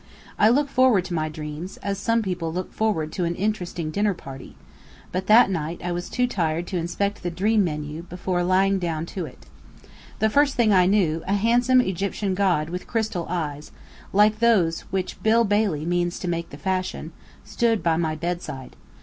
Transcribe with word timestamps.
I 0.39 0.49
look 0.49 0.67
forward 0.67 1.05
to 1.05 1.13
my 1.13 1.29
dreams, 1.29 1.77
as 1.83 1.99
some 1.99 2.23
people 2.23 2.51
look 2.51 2.73
forward 2.73 3.11
to 3.11 3.25
an 3.25 3.35
interesting 3.35 3.91
dinner 3.91 4.15
party; 4.15 4.55
but 5.11 5.27
that 5.27 5.51
night 5.51 5.79
I 5.83 5.91
was 5.91 6.09
too 6.09 6.25
tired 6.25 6.65
to 6.69 6.77
inspect 6.77 7.21
the 7.21 7.29
dream 7.29 7.63
menu, 7.63 8.01
before 8.01 8.41
lying 8.43 8.79
down 8.79 9.05
to 9.13 9.27
it. 9.27 9.45
The 10.17 10.31
first 10.31 10.55
thing 10.55 10.73
I 10.73 10.87
knew, 10.87 11.23
a 11.27 11.33
handsome 11.35 11.81
Egyptian 11.81 12.33
god 12.33 12.71
with 12.71 12.87
crystal 12.87 13.27
eyes, 13.29 13.71
like 14.11 14.39
those 14.39 14.79
which 14.89 15.21
Bill 15.21 15.43
Bailey 15.43 15.85
means 15.85 16.17
to 16.17 16.27
make 16.27 16.49
the 16.49 16.57
fashion, 16.57 17.11
stood 17.45 17.83
by 17.83 17.95
my 17.95 18.15
bedside. 18.15 18.75